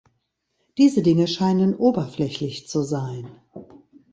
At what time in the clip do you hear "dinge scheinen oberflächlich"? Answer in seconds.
1.03-2.67